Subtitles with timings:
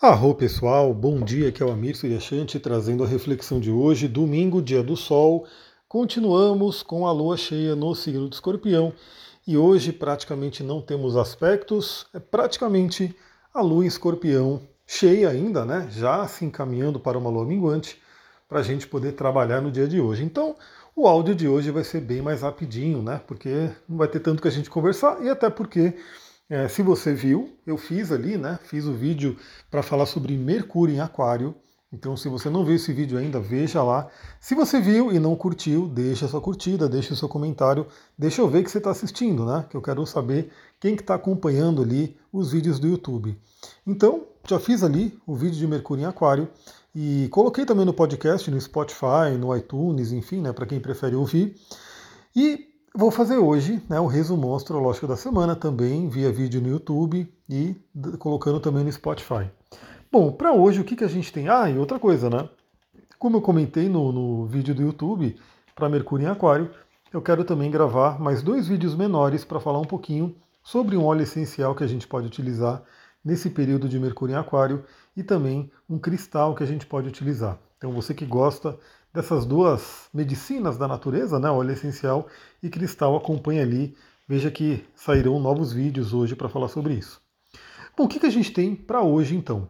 [0.00, 4.62] Arro pessoal, bom dia, aqui é o Amir Suryashanti trazendo a reflexão de hoje, domingo,
[4.62, 5.44] dia do sol.
[5.88, 8.92] Continuamos com a lua cheia no signo do escorpião
[9.44, 13.12] e hoje praticamente não temos aspectos, é praticamente
[13.52, 15.88] a lua em escorpião cheia ainda, né?
[15.90, 18.00] Já se encaminhando para uma lua minguante
[18.48, 20.22] para a gente poder trabalhar no dia de hoje.
[20.22, 20.54] Então,
[20.94, 23.20] o áudio de hoje vai ser bem mais rapidinho, né?
[23.26, 25.96] Porque não vai ter tanto que a gente conversar e até porque
[26.50, 28.58] é, se você viu, eu fiz ali, né?
[28.64, 29.36] Fiz o vídeo
[29.70, 31.54] para falar sobre Mercúrio em Aquário.
[31.92, 34.08] Então, se você não viu esse vídeo ainda, veja lá.
[34.40, 38.48] Se você viu e não curtiu, deixa sua curtida, deixa o seu comentário, deixa eu
[38.48, 39.66] ver que você está assistindo, né?
[39.68, 43.38] Que eu quero saber quem que está acompanhando ali os vídeos do YouTube.
[43.86, 46.48] Então, já fiz ali o vídeo de Mercúrio em Aquário
[46.94, 50.52] e coloquei também no podcast, no Spotify, no iTunes, enfim, né?
[50.52, 51.54] Para quem prefere ouvir.
[52.34, 57.32] E Vou fazer hoje né, o resumo astrológico da semana, também via vídeo no YouTube
[57.48, 57.76] e
[58.18, 59.50] colocando também no Spotify.
[60.10, 61.48] Bom, para hoje o que, que a gente tem?
[61.48, 62.48] Ah, e outra coisa, né?
[63.18, 65.36] Como eu comentei no, no vídeo do YouTube
[65.74, 66.70] para Mercúrio em Aquário,
[67.12, 71.22] eu quero também gravar mais dois vídeos menores para falar um pouquinho sobre um óleo
[71.22, 72.82] essencial que a gente pode utilizar
[73.22, 74.82] nesse período de Mercúrio em Aquário
[75.14, 77.58] e também um cristal que a gente pode utilizar.
[77.76, 78.78] Então você que gosta
[79.18, 82.28] dessas duas medicinas da natureza, né, óleo essencial
[82.62, 83.96] e cristal, acompanha ali.
[84.28, 87.20] Veja que sairão novos vídeos hoje para falar sobre isso.
[87.96, 89.68] Bom, o que, que a gente tem para hoje então?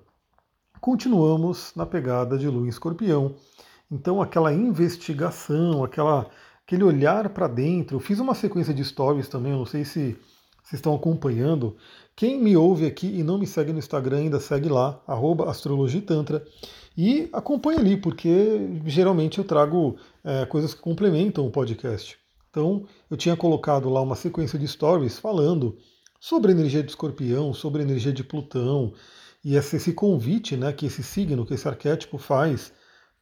[0.82, 3.36] Continuamos na pegada de Lua em Escorpião.
[3.90, 6.28] Então, aquela investigação, aquela,
[6.66, 7.96] aquele olhar para dentro.
[7.96, 10.14] Eu fiz uma sequência de stories também, eu não sei se
[10.62, 11.74] vocês estão acompanhando.
[12.14, 15.00] Quem me ouve aqui e não me segue no Instagram ainda, segue lá,
[15.48, 16.44] astrologitantra.
[17.00, 22.18] E acompanhe ali, porque geralmente eu trago é, coisas que complementam o podcast.
[22.50, 25.78] Então, eu tinha colocado lá uma sequência de stories falando
[26.18, 28.92] sobre a energia de escorpião, sobre a energia de Plutão,
[29.44, 32.72] e esse convite né, que esse signo, que esse arquétipo faz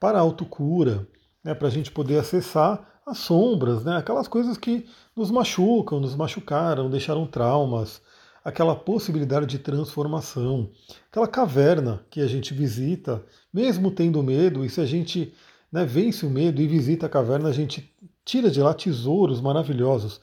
[0.00, 1.06] para a autocura,
[1.44, 6.17] né, para a gente poder acessar as sombras, né, aquelas coisas que nos machucam, nos
[6.17, 8.01] machucaram, deixaram traumas,
[8.46, 10.70] aquela possibilidade de transformação,
[11.11, 13.20] aquela caverna que a gente visita,
[13.52, 15.34] mesmo tendo medo, e se a gente
[15.70, 17.92] né, vence o medo e visita a caverna, a gente
[18.24, 20.20] tira de lá tesouros maravilhosos.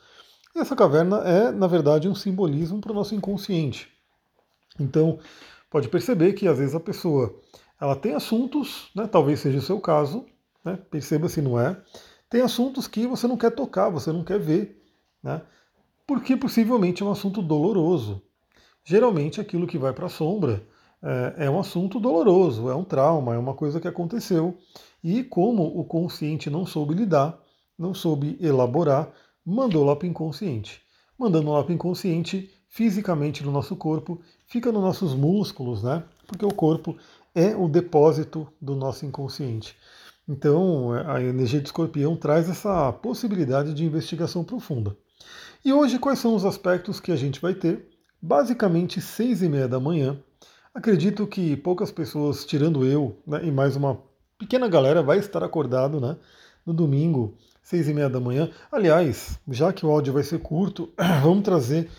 [0.55, 3.89] E essa caverna é, na verdade, um simbolismo para o nosso inconsciente.
[4.79, 5.19] Então,
[5.69, 7.37] pode perceber que às vezes a pessoa
[7.79, 10.25] ela tem assuntos, né, talvez seja o seu caso,
[10.63, 11.77] né, perceba se não é,
[12.29, 14.81] tem assuntos que você não quer tocar, você não quer ver.
[15.21, 15.41] Né?
[16.05, 18.21] Porque possivelmente é um assunto doloroso.
[18.83, 20.67] Geralmente aquilo que vai para a sombra
[21.01, 24.57] é, é, um assunto doloroso, é um trauma, é uma coisa que aconteceu.
[25.03, 27.37] E como o consciente não soube lidar,
[27.77, 29.11] não soube elaborar,
[29.45, 30.81] mandou lá para o inconsciente.
[31.17, 36.03] Mandando lá para o inconsciente, fisicamente no nosso corpo, fica nos nossos músculos, né?
[36.25, 36.97] Porque o corpo
[37.35, 39.75] é o depósito do nosso inconsciente.
[40.27, 44.95] Então, a energia de escorpião traz essa possibilidade de investigação profunda.
[45.65, 47.87] E hoje, quais são os aspectos que a gente vai ter?
[48.21, 50.19] Basicamente, seis e meia da manhã.
[50.75, 53.97] Acredito que poucas pessoas, tirando eu né, e mais uma
[54.37, 56.17] pequena galera, vai estar acordado né,
[56.65, 58.51] no domingo, seis e meia da manhã.
[58.69, 60.91] Aliás, já que o áudio vai ser curto,
[61.23, 61.89] vamos trazer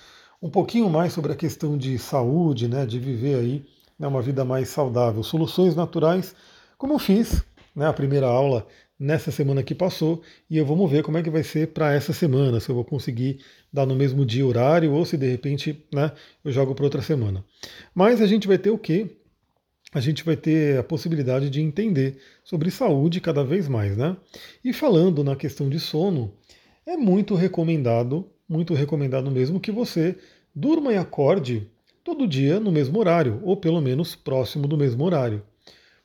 [0.42, 3.66] um pouquinho mais sobre a questão de saúde, né, de viver aí
[3.98, 5.22] né, uma vida mais saudável.
[5.22, 6.36] Soluções naturais,
[6.76, 7.42] como eu fiz
[7.74, 8.66] né, a primeira aula
[8.98, 12.12] nessa semana que passou e eu vamos ver como é que vai ser para essa
[12.12, 13.40] semana, se eu vou conseguir
[13.72, 16.12] dar no mesmo dia horário ou se de repente né,
[16.44, 17.44] eu jogo para outra semana.
[17.94, 19.18] Mas a gente vai ter o quê?
[19.92, 24.16] A gente vai ter a possibilidade de entender sobre saúde cada vez mais, né?
[24.64, 26.32] E falando na questão de sono,
[26.84, 30.16] é muito recomendado, muito recomendado mesmo que você
[30.54, 31.68] durma e acorde
[32.02, 35.42] todo dia no mesmo horário, ou pelo menos próximo do mesmo horário.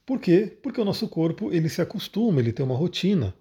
[0.10, 0.58] Por quê?
[0.64, 3.32] Porque o nosso corpo ele se acostuma, ele tem uma rotina.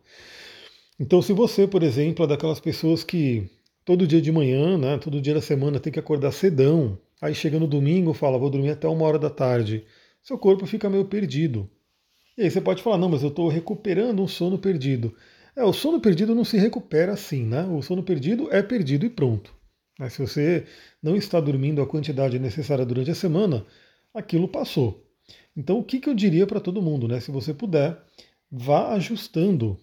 [1.00, 3.48] Então, se você, por exemplo, é daquelas pessoas que
[3.86, 7.58] todo dia de manhã, né, todo dia da semana tem que acordar cedão, aí chega
[7.58, 9.86] no domingo fala, vou dormir até uma hora da tarde,
[10.22, 11.70] seu corpo fica meio perdido.
[12.36, 15.16] E aí você pode falar, não, mas eu estou recuperando um sono perdido.
[15.56, 17.64] É, o sono perdido não se recupera assim, né?
[17.64, 19.54] O sono perdido é perdido e pronto.
[19.98, 20.66] Mas se você
[21.02, 23.64] não está dormindo a quantidade necessária durante a semana,
[24.12, 25.07] aquilo passou.
[25.56, 27.08] Então, o que, que eu diria para todo mundo?
[27.08, 27.20] Né?
[27.20, 28.00] Se você puder,
[28.50, 29.78] vá ajustando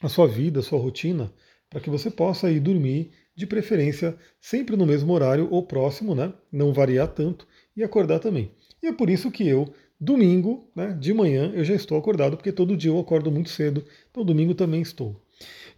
[0.00, 1.32] a sua vida, a sua rotina,
[1.68, 6.32] para que você possa ir dormir, de preferência, sempre no mesmo horário ou próximo, né?
[6.52, 7.46] não variar tanto,
[7.76, 8.50] e acordar também.
[8.82, 12.52] E é por isso que eu, domingo, né, de manhã, eu já estou acordado, porque
[12.52, 15.20] todo dia eu acordo muito cedo, então domingo também estou.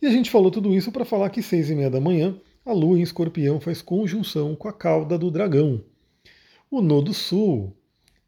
[0.00, 2.73] E a gente falou tudo isso para falar que seis e meia da manhã, a
[2.73, 5.84] Lua em Escorpião faz conjunção com a cauda do dragão.
[6.70, 7.76] O Nodo Sul,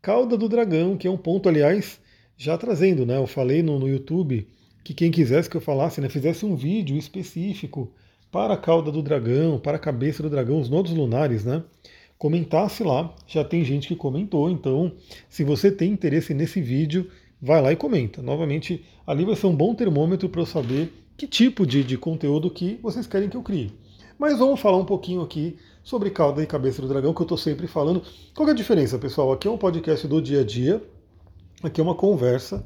[0.05, 1.99] cauda do dragão, que é um ponto, aliás,
[2.37, 3.17] já trazendo, né?
[3.17, 4.47] Eu falei no, no YouTube
[4.85, 7.91] que quem quisesse que eu falasse, né, fizesse um vídeo específico
[8.31, 11.65] para a cauda do dragão, para a cabeça do dragão, os nodos lunares, né?
[12.19, 14.93] Comentasse lá, já tem gente que comentou, então
[15.27, 17.11] se você tem interesse nesse vídeo,
[17.41, 18.21] vai lá e comenta.
[18.21, 22.51] Novamente, ali vai ser um bom termômetro para eu saber que tipo de, de conteúdo
[22.51, 23.73] que vocês querem que eu crie.
[24.19, 27.39] Mas vamos falar um pouquinho aqui sobre cauda e cabeça do dragão, que eu estou
[27.39, 28.03] sempre falando.
[28.35, 29.31] Qual é a diferença, pessoal?
[29.31, 30.83] Aqui é um podcast do dia a dia,
[31.63, 32.65] aqui é uma conversa,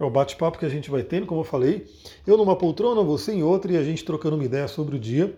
[0.00, 1.86] é o bate-papo que a gente vai tendo, como eu falei.
[2.26, 5.36] Eu numa poltrona, você em outra, e a gente trocando uma ideia sobre o dia.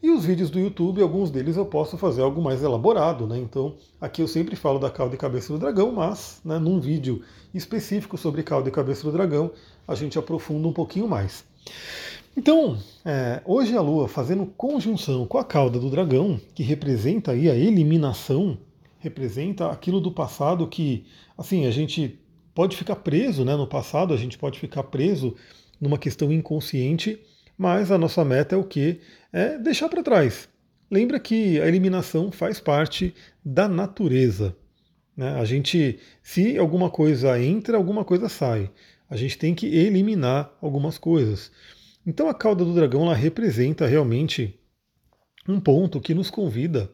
[0.00, 3.36] E os vídeos do YouTube, alguns deles eu posso fazer algo mais elaborado, né?
[3.36, 7.20] Então, aqui eu sempre falo da cauda e cabeça do dragão, mas né, num vídeo
[7.52, 9.50] específico sobre cauda e cabeça do dragão,
[9.88, 11.44] a gente aprofunda um pouquinho mais.
[12.38, 17.50] Então, é, hoje a Lua fazendo conjunção com a cauda do dragão, que representa aí
[17.50, 18.56] a eliminação,
[19.00, 21.04] representa aquilo do passado que,
[21.36, 22.16] assim, a gente
[22.54, 23.56] pode ficar preso, né?
[23.56, 25.34] No passado a gente pode ficar preso
[25.80, 27.18] numa questão inconsciente,
[27.58, 29.00] mas a nossa meta é o que?
[29.32, 30.48] É deixar para trás.
[30.88, 33.12] Lembra que a eliminação faz parte
[33.44, 34.54] da natureza.
[35.16, 35.28] Né?
[35.40, 38.70] A gente, se alguma coisa entra, alguma coisa sai.
[39.10, 41.50] A gente tem que eliminar algumas coisas.
[42.08, 44.58] Então a cauda do dragão ela representa realmente
[45.46, 46.90] um ponto que nos convida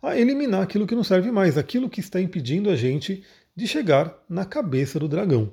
[0.00, 3.22] a eliminar aquilo que não serve mais, aquilo que está impedindo a gente
[3.54, 5.52] de chegar na cabeça do dragão.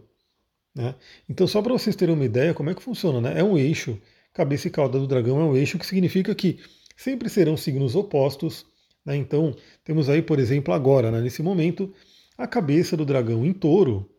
[0.74, 0.96] Né?
[1.28, 3.38] Então, só para vocês terem uma ideia como é que funciona, né?
[3.38, 4.00] é um eixo,
[4.34, 6.60] cabeça e cauda do dragão é um eixo que significa que
[6.96, 8.66] sempre serão signos opostos.
[9.06, 9.18] Né?
[9.18, 9.54] Então,
[9.84, 11.94] temos aí, por exemplo, agora, né, nesse momento,
[12.38, 14.10] a cabeça do dragão em touro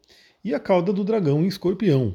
[0.45, 2.15] e a cauda do dragão em escorpião.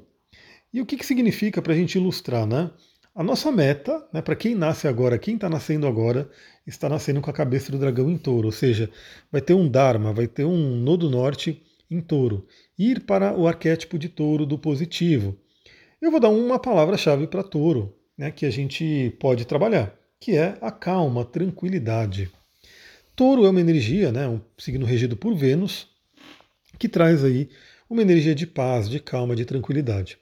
[0.73, 2.71] E o que, que significa para a gente ilustrar, né?
[3.17, 6.29] A nossa meta, né, para quem nasce agora, quem está nascendo agora,
[6.67, 8.91] está nascendo com a cabeça do dragão em touro, ou seja,
[9.31, 12.45] vai ter um Dharma, vai ter um nodo norte em touro.
[12.77, 15.35] Ir para o arquétipo de touro do positivo.
[15.99, 20.55] Eu vou dar uma palavra-chave para touro, né, que a gente pode trabalhar, que é
[20.61, 22.29] a calma, tranquilidade.
[23.15, 25.87] Touro é uma energia, né, um signo regido por Vênus,
[26.77, 27.49] que traz aí
[27.89, 30.19] uma energia de paz, de calma, de tranquilidade.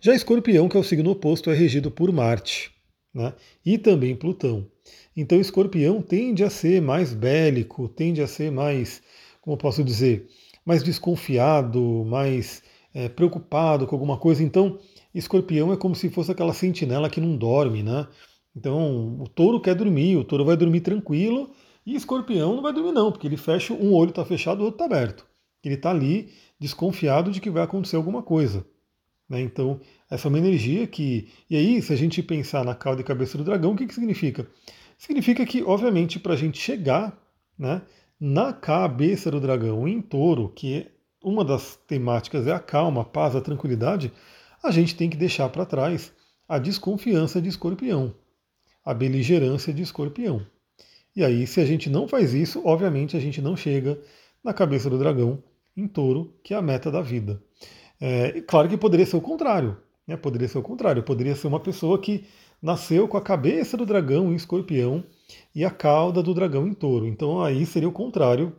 [0.00, 2.72] Já Escorpião, que é o signo oposto, é regido por Marte
[3.14, 3.34] né?
[3.64, 4.66] e também Plutão.
[5.16, 9.02] Então, Escorpião tende a ser mais bélico, tende a ser mais,
[9.40, 10.28] como posso dizer,
[10.64, 12.62] mais desconfiado, mais
[12.94, 14.42] é, preocupado com alguma coisa.
[14.42, 14.78] Então,
[15.14, 18.08] Escorpião é como se fosse aquela sentinela que não dorme, né?
[18.56, 21.50] Então, o touro quer dormir, o touro vai dormir tranquilo,
[21.84, 24.84] e escorpião não vai dormir não, porque ele fecha, um olho está fechado, o outro
[24.84, 25.26] está aberto.
[25.64, 26.30] Ele está ali
[26.60, 28.64] desconfiado de que vai acontecer alguma coisa.
[29.32, 29.40] Né?
[29.40, 29.80] Então,
[30.10, 31.26] essa é uma energia que.
[31.48, 33.94] E aí, se a gente pensar na cauda e cabeça do dragão, o que, que
[33.94, 34.46] significa?
[34.98, 37.18] Significa que, obviamente, para a gente chegar
[37.58, 37.80] né,
[38.20, 40.86] na cabeça do dragão em touro, que
[41.24, 44.12] uma das temáticas é a calma, a paz, a tranquilidade,
[44.62, 46.12] a gente tem que deixar para trás
[46.46, 48.14] a desconfiança de escorpião,
[48.84, 50.46] a beligerância de escorpião.
[51.16, 53.98] E aí, se a gente não faz isso, obviamente a gente não chega
[54.44, 55.42] na cabeça do dragão
[55.74, 57.42] em touro, que é a meta da vida.
[58.04, 59.76] É, claro que poderia ser o contrário.
[60.04, 60.16] Né?
[60.16, 61.04] Poderia ser o contrário.
[61.04, 62.24] Poderia ser uma pessoa que
[62.60, 65.04] nasceu com a cabeça do dragão em escorpião
[65.54, 67.06] e a cauda do dragão em touro.
[67.06, 68.52] Então aí seria o contrário.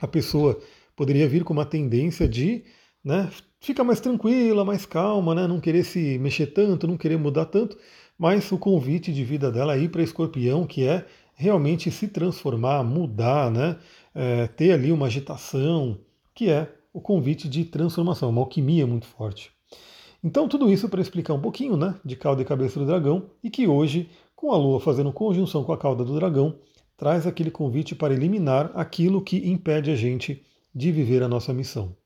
[0.00, 0.58] A pessoa
[0.96, 2.64] poderia vir com uma tendência de
[3.04, 3.28] né,
[3.60, 7.76] ficar mais tranquila, mais calma, né, não querer se mexer tanto, não querer mudar tanto,
[8.18, 11.04] mas o convite de vida dela é ir para escorpião, que é
[11.34, 13.76] realmente se transformar, mudar, né,
[14.14, 16.00] é, ter ali uma agitação,
[16.34, 19.50] que é o convite de transformação, uma alquimia muito forte.
[20.22, 23.50] Então, tudo isso para explicar um pouquinho né, de cauda e cabeça do dragão, e
[23.50, 26.54] que hoje, com a Lua fazendo conjunção com a cauda do dragão,
[26.96, 30.40] traz aquele convite para eliminar aquilo que impede a gente
[30.72, 31.96] de viver a nossa missão.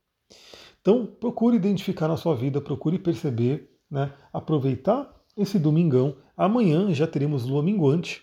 [0.80, 6.16] Então, procure identificar na sua vida, procure perceber, né, aproveitar esse domingão.
[6.35, 8.23] Amanhã já teremos lua minguante.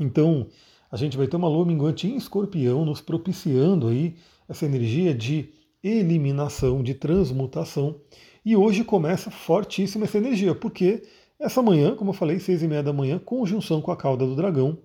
[0.00, 0.48] Então,
[0.90, 4.16] a gente vai ter uma lua minguante em escorpião, nos propiciando aí
[4.48, 5.50] essa energia de
[5.86, 8.00] eliminação, de transmutação.
[8.44, 11.02] E hoje começa fortíssima essa energia, porque
[11.38, 14.34] essa manhã, como eu falei, seis e meia da manhã, conjunção com a cauda do
[14.34, 14.78] dragão.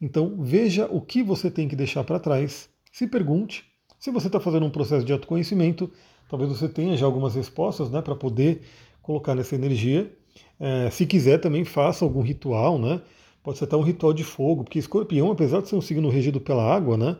[0.00, 2.68] Então veja o que você tem que deixar para trás.
[2.90, 3.64] Se pergunte.
[3.98, 5.90] Se você está fazendo um processo de autoconhecimento,
[6.28, 8.62] talvez você tenha já algumas respostas né, para poder
[9.00, 10.12] colocar nessa energia.
[10.58, 13.00] É, se quiser, também faça algum ritual, né?
[13.42, 16.40] Pode ser até um ritual de fogo, porque escorpião, apesar de ser um signo regido
[16.40, 17.16] pela água, né?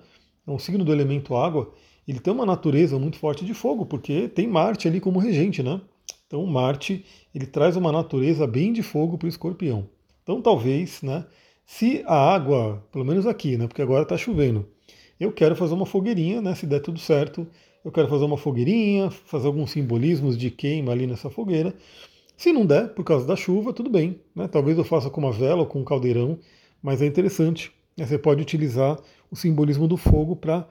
[0.47, 1.73] É um signo do elemento água,
[2.07, 5.81] ele tem uma natureza muito forte de fogo, porque tem Marte ali como regente, né?
[6.27, 7.05] Então Marte
[7.35, 9.89] ele traz uma natureza bem de fogo para o escorpião.
[10.23, 11.25] Então talvez, né,
[11.67, 14.67] se a água, pelo menos aqui, né, porque agora está chovendo,
[15.19, 16.55] eu quero fazer uma fogueirinha, né?
[16.55, 17.47] Se der tudo certo,
[17.85, 21.75] eu quero fazer uma fogueirinha, fazer alguns simbolismos de queima ali nessa fogueira.
[22.37, 24.21] Se não der, por causa da chuva, tudo bem.
[24.35, 24.49] Né?
[24.49, 26.39] Talvez eu faça com uma vela ou com um caldeirão,
[26.83, 27.73] mas é interessante.
[27.97, 28.07] Né?
[28.07, 28.99] Você pode utilizar
[29.31, 30.67] o simbolismo do fogo para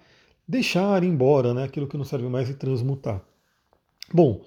[0.51, 1.63] deixar embora né?
[1.63, 3.24] aquilo que não serve mais e transmutar.
[4.13, 4.41] Bom,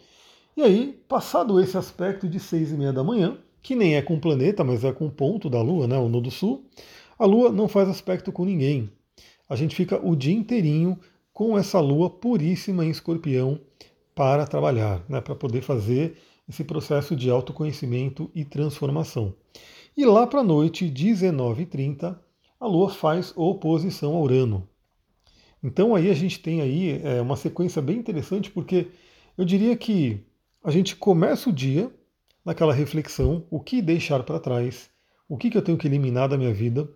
[0.54, 4.14] e aí, passado esse aspecto de seis e meia da manhã, que nem é com
[4.14, 6.66] o planeta, mas é com o ponto da Lua, né, o nodo sul,
[7.18, 8.90] a Lua não faz aspecto com ninguém.
[9.48, 10.98] A gente fica o dia inteirinho
[11.32, 13.58] com essa Lua puríssima em escorpião
[14.14, 19.34] para trabalhar, né, para poder fazer esse processo de autoconhecimento e transformação.
[19.96, 22.14] E lá para a noite, 19h30,
[22.60, 24.68] a Lua faz oposição a Urano.
[25.64, 28.88] Então aí a gente tem aí é, uma sequência bem interessante, porque
[29.36, 30.20] eu diria que
[30.62, 31.90] a gente começa o dia
[32.44, 34.90] naquela reflexão, o que deixar para trás,
[35.26, 36.86] o que, que eu tenho que eliminar da minha vida.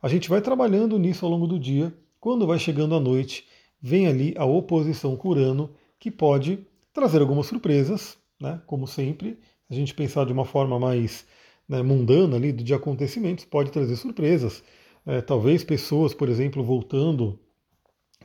[0.00, 1.92] A gente vai trabalhando nisso ao longo do dia.
[2.18, 3.46] Quando vai chegando a noite,
[3.78, 8.58] vem ali a oposição com Urano, que pode trazer algumas surpresas, né?
[8.66, 9.38] como sempre.
[9.68, 11.26] Se a gente pensar de uma forma mais
[11.68, 14.62] né, mundana ali de acontecimentos, pode trazer surpresas.
[15.04, 17.38] É, talvez pessoas, por exemplo, voltando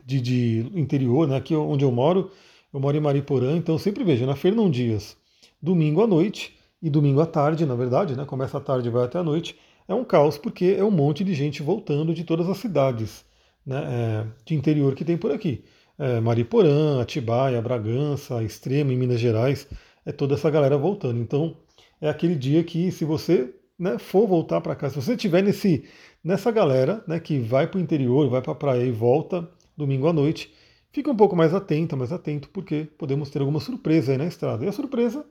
[0.10, 2.32] de, de interior, né, aqui onde eu moro,
[2.74, 5.16] eu moro em Mariporã, então eu sempre vejo na Fernão Dias,
[5.62, 8.25] domingo à noite e domingo à tarde, na verdade, né?
[8.25, 9.58] Começa à tarde e vai até a noite.
[9.88, 13.25] É um caos porque é um monte de gente voltando de todas as cidades
[13.66, 15.63] né, é, de interior que tem por aqui.
[15.98, 19.68] É, Mariporã, Atibaia, Bragança, Extrema, em Minas Gerais,
[20.06, 21.20] é toda essa galera voltando.
[21.20, 21.58] Então
[22.00, 25.86] é aquele dia que se você né, for voltar para casa, se você estiver nesse,
[26.24, 30.07] nessa galera né, que vai para o interior, vai para a praia e volta domingo
[30.07, 30.51] à noite,
[30.91, 34.65] Fica um pouco mais atento, mais atento, porque podemos ter alguma surpresa aí na estrada.
[34.65, 35.24] E a surpresa,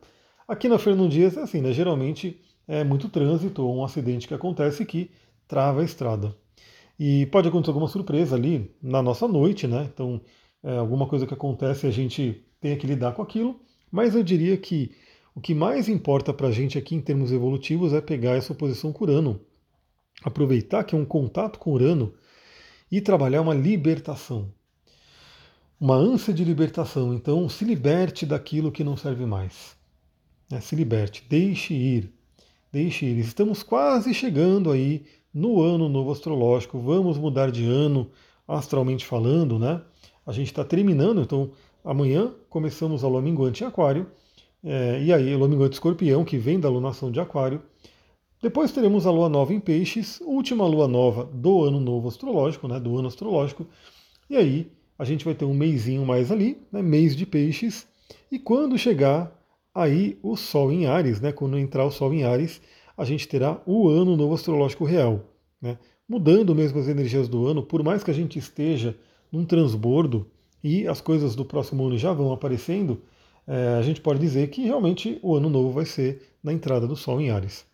[0.47, 1.73] aqui na Fernão Dias, é assim, né?
[1.73, 5.11] Geralmente é muito trânsito ou um acidente que acontece que
[5.49, 6.35] trava a estrada.
[6.99, 9.89] E pode acontecer alguma surpresa ali na nossa noite, né?
[9.93, 10.21] Então,
[10.63, 13.61] é, alguma coisa que acontece a gente tem que lidar com aquilo.
[13.91, 14.93] Mas eu diria que
[15.35, 18.93] o que mais importa para a gente aqui em termos evolutivos é pegar essa oposição
[18.93, 19.41] com Urano.
[20.23, 22.15] Aproveitar que é um contato com Urano
[22.91, 24.53] e trabalhar uma libertação
[25.81, 27.15] uma ânsia de libertação.
[27.15, 29.77] Então, se liberte daquilo que não serve mais.
[30.51, 32.13] É, se liberte, deixe ir.
[32.73, 33.19] Deixe ir.
[33.19, 36.79] Estamos quase chegando aí no ano novo astrológico.
[36.79, 38.11] Vamos mudar de ano,
[38.47, 39.81] astralmente falando, né?
[40.27, 41.53] A gente está terminando, então
[41.85, 44.11] amanhã começamos a lua minguante em Aquário.
[44.65, 47.63] É, e aí, lua minguante escorpião, que vem da lunação de Aquário.
[48.41, 52.79] Depois teremos a lua nova em Peixes, última lua nova do ano novo astrológico, né,
[52.79, 53.67] do ano astrológico.
[54.31, 57.89] E aí, a gente vai ter um mêsinho mais ali, né, mês de peixes,
[58.31, 59.37] e quando chegar
[59.75, 62.61] aí o Sol em Ares, né, quando entrar o Sol em Ares,
[62.97, 65.25] a gente terá o ano novo astrológico real.
[65.61, 65.77] Né,
[66.09, 68.97] mudando mesmo as energias do ano, por mais que a gente esteja
[69.33, 70.31] num transbordo
[70.63, 73.03] e as coisas do próximo ano já vão aparecendo,
[73.49, 76.95] é, a gente pode dizer que realmente o ano novo vai ser na entrada do
[76.95, 77.67] Sol em Ares.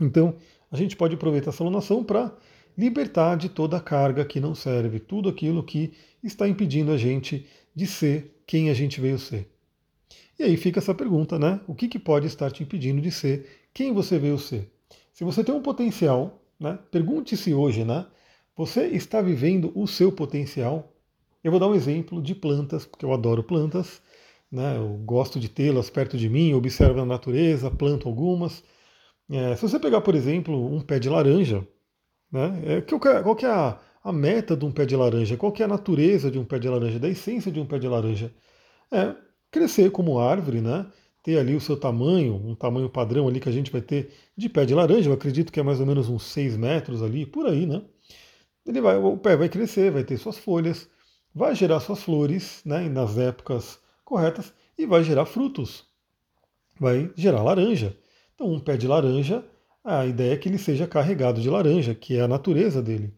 [0.00, 0.36] Então,
[0.70, 2.36] a gente pode aproveitar essa alunação para
[2.76, 7.46] libertar de toda a carga que não serve, tudo aquilo que está impedindo a gente
[7.74, 9.48] de ser quem a gente veio ser.
[10.38, 11.60] E aí fica essa pergunta, né?
[11.66, 14.70] O que, que pode estar te impedindo de ser quem você veio ser?
[15.12, 16.78] Se você tem um potencial, né?
[16.90, 18.06] Pergunte-se hoje, né?
[18.56, 20.92] Você está vivendo o seu potencial?
[21.42, 24.02] Eu vou dar um exemplo de plantas, porque eu adoro plantas,
[24.50, 24.76] né?
[24.76, 28.64] Eu gosto de tê-las perto de mim, observo a natureza, planto algumas.
[29.30, 31.66] É, se você pegar, por exemplo, um pé de laranja,
[32.30, 32.62] né?
[32.64, 35.36] É, qual que é a, a meta de um pé de laranja?
[35.36, 37.78] Qual que é a natureza de um pé de laranja, da essência de um pé
[37.78, 38.32] de laranja?
[38.92, 39.14] É
[39.50, 40.86] crescer como árvore, né?
[41.24, 44.46] ter ali o seu tamanho, um tamanho padrão ali que a gente vai ter de
[44.46, 47.46] pé de laranja, eu acredito que é mais ou menos uns 6 metros ali, por
[47.46, 47.82] aí, né?
[48.66, 50.86] Ele vai, o pé vai crescer, vai ter suas folhas,
[51.34, 55.86] vai gerar suas flores né, nas épocas corretas e vai gerar frutos.
[56.78, 57.96] Vai gerar laranja.
[58.34, 59.44] Então, um pé de laranja
[59.84, 63.12] a ideia é que ele seja carregado de laranja, que é a natureza dele.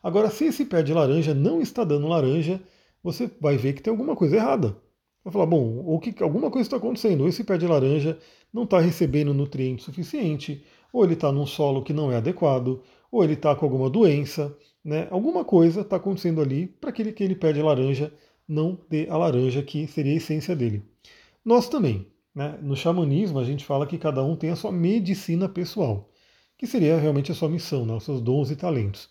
[0.00, 2.60] Agora, se esse pé de laranja não está dando laranja,
[3.02, 4.76] você vai ver que tem alguma coisa errada.
[5.24, 8.18] Vai falar, bom, ou que alguma coisa está acontecendo, ou esse pé de laranja
[8.52, 13.24] não está recebendo nutriente suficiente, ou ele está num solo que não é adequado, ou
[13.24, 15.08] ele está com alguma doença, né?
[15.10, 18.12] Alguma coisa está acontecendo ali para que aquele pé de laranja
[18.46, 20.82] não dê a laranja que seria a essência dele.
[21.44, 22.58] Nós também, né?
[22.62, 26.12] No xamanismo a gente fala que cada um tem a sua medicina pessoal
[26.62, 29.10] que seria realmente a sua missão, né, os seus dons e talentos.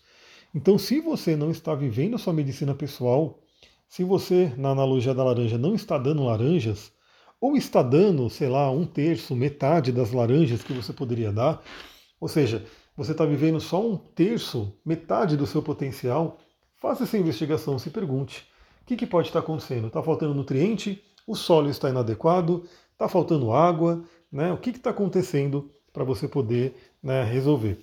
[0.54, 3.42] Então, se você não está vivendo a sua medicina pessoal,
[3.86, 6.90] se você, na analogia da laranja, não está dando laranjas,
[7.38, 11.62] ou está dando, sei lá, um terço, metade das laranjas que você poderia dar,
[12.18, 12.64] ou seja,
[12.96, 16.38] você está vivendo só um terço, metade do seu potencial,
[16.76, 18.46] faça essa investigação, se pergunte
[18.82, 19.86] o que, que pode estar acontecendo.
[19.86, 21.02] Está faltando nutriente?
[21.26, 22.64] O solo está inadequado?
[22.92, 24.02] Está faltando água?
[24.30, 24.52] Né?
[24.52, 27.78] O que está acontecendo para você poder né, resolver?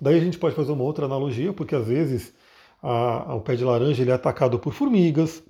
[0.00, 2.34] Daí a gente pode fazer uma outra analogia, porque às vezes
[2.82, 5.42] a, a, o pé de laranja ele é atacado por formigas,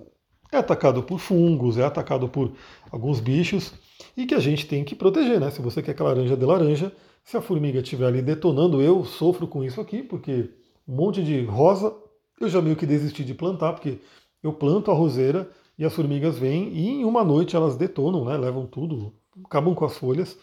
[0.51, 2.53] é atacado por fungos, é atacado por
[2.91, 3.73] alguns bichos
[4.15, 5.49] e que a gente tem que proteger, né?
[5.49, 6.93] Se você quer que a laranja dê laranja,
[7.23, 10.51] se a formiga estiver ali detonando, eu sofro com isso aqui, porque
[10.87, 11.93] um monte de rosa,
[12.39, 13.99] eu já meio que desisti de plantar, porque
[14.43, 18.37] eu planto a roseira e as formigas vêm e em uma noite elas detonam, né?
[18.37, 19.13] Levam tudo,
[19.45, 20.37] acabam com as folhas.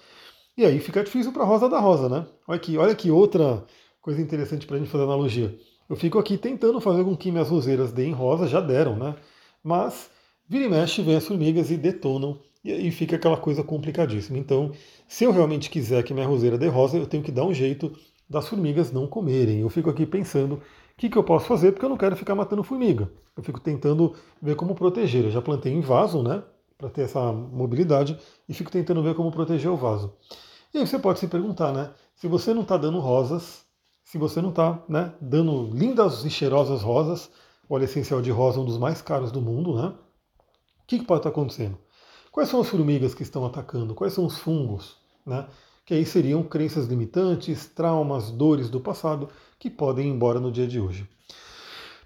[0.56, 2.26] E aí fica difícil para a rosa da rosa, né?
[2.48, 3.64] Olha aqui, olha que outra
[4.00, 5.56] coisa interessante para a gente fazer analogia.
[5.88, 9.16] Eu fico aqui tentando fazer com que minhas roseiras deem rosa, já deram, né?
[9.62, 10.10] Mas
[10.48, 14.38] vira e mexe, vem as formigas e detonam, e aí fica aquela coisa complicadíssima.
[14.38, 14.72] Então,
[15.08, 17.92] se eu realmente quiser que minha roseira dê rosa, eu tenho que dar um jeito
[18.28, 19.60] das formigas não comerem.
[19.60, 20.62] Eu fico aqui pensando
[21.00, 23.10] que, que eu posso fazer, porque eu não quero ficar matando formiga.
[23.34, 25.24] Eu fico tentando ver como proteger.
[25.24, 26.42] Eu já plantei em vaso, né?
[26.76, 30.12] Para ter essa mobilidade, e fico tentando ver como proteger o vaso.
[30.74, 31.90] E aí você pode se perguntar, né?
[32.14, 33.64] Se você não está dando rosas,
[34.04, 37.30] se você não está né, dando lindas e cheirosas rosas,
[37.66, 39.94] óleo essencial de rosa é um dos mais caros do mundo, né?
[40.82, 41.78] O que, que pode estar acontecendo?
[42.30, 43.94] Quais são as formigas que estão atacando?
[43.94, 44.98] Quais são os fungos?
[45.24, 45.46] Né?
[45.90, 49.28] Que aí seriam crenças limitantes, traumas, dores do passado
[49.58, 51.04] que podem ir embora no dia de hoje.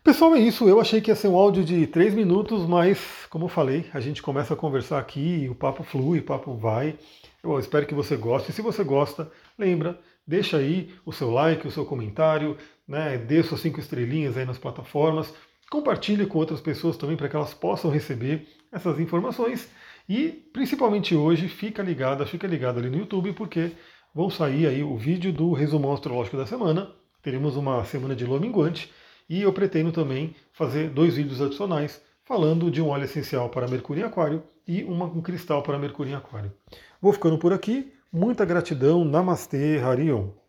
[0.03, 0.67] Pessoal, é isso.
[0.67, 2.99] Eu achei que ia ser um áudio de três minutos, mas,
[3.29, 6.99] como eu falei, a gente começa a conversar aqui, o papo flui, o papo vai.
[7.43, 8.55] Eu espero que você goste.
[8.55, 12.57] Se você gosta, lembra, deixa aí o seu like, o seu comentário,
[12.88, 13.19] né?
[13.19, 15.31] dê suas cinco estrelinhas aí nas plataformas.
[15.71, 19.69] Compartilhe com outras pessoas também para que elas possam receber essas informações.
[20.08, 23.73] E principalmente hoje, fica ligada, fica ligado ali no YouTube, porque
[24.14, 26.90] vão sair aí o vídeo do resumão astrológico da semana.
[27.23, 28.92] Teremos uma semana de lua minguante
[29.28, 34.02] e eu pretendo também fazer dois vídeos adicionais falando de um óleo essencial para Mercúrio
[34.02, 36.52] em Aquário e uma, um cristal para Mercúrio em Aquário.
[37.00, 37.93] Vou ficando por aqui.
[38.12, 39.04] Muita gratidão.
[39.04, 40.44] Namastê, Harion.